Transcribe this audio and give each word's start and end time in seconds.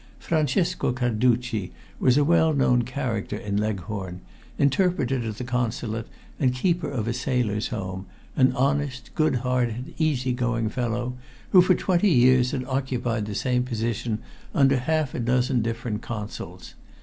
Francesco 0.17 0.91
Carducci 0.91 1.71
was 1.99 2.17
a 2.17 2.23
well 2.23 2.55
known 2.55 2.81
character 2.81 3.37
in 3.37 3.55
Leghorn; 3.57 4.19
interpreter 4.57 5.21
to 5.21 5.31
the 5.31 5.43
Consulate, 5.43 6.07
and 6.39 6.55
keeper 6.55 6.89
of 6.89 7.07
a 7.07 7.13
sailor's 7.13 7.67
home, 7.67 8.07
an 8.35 8.51
honest, 8.53 9.13
good 9.13 9.35
hearted, 9.45 9.93
easy 9.99 10.33
going 10.33 10.69
fellow, 10.69 11.13
who 11.51 11.61
for 11.61 11.75
twenty 11.75 12.09
years 12.09 12.49
had 12.49 12.65
occupied 12.65 13.27
the 13.27 13.35
same 13.35 13.61
position 13.61 14.17
under 14.55 14.77
half 14.79 15.13
a 15.13 15.19
dozen 15.19 15.61
different 15.61 16.01
Consuls. 16.01 16.73